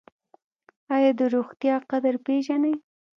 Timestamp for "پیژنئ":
2.25-2.75